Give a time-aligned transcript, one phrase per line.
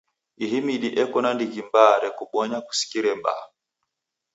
[0.43, 3.45] Ihi midi eko na ndighi mbaa rekubonya kusikire baa.